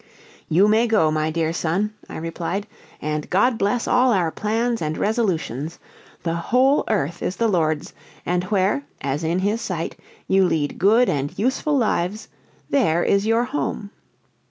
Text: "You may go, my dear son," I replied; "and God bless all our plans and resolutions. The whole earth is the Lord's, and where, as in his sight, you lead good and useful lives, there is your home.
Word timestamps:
"You 0.49 0.67
may 0.67 0.87
go, 0.87 1.11
my 1.11 1.29
dear 1.29 1.53
son," 1.53 1.93
I 2.09 2.17
replied; 2.17 2.65
"and 3.03 3.29
God 3.29 3.59
bless 3.59 3.87
all 3.87 4.11
our 4.11 4.31
plans 4.31 4.81
and 4.81 4.97
resolutions. 4.97 5.77
The 6.23 6.33
whole 6.33 6.83
earth 6.87 7.21
is 7.21 7.35
the 7.35 7.47
Lord's, 7.47 7.93
and 8.25 8.45
where, 8.45 8.83
as 9.01 9.23
in 9.23 9.37
his 9.37 9.61
sight, 9.61 9.95
you 10.27 10.43
lead 10.43 10.79
good 10.79 11.07
and 11.07 11.37
useful 11.37 11.77
lives, 11.77 12.29
there 12.71 13.03
is 13.03 13.27
your 13.27 13.43
home. 13.43 13.91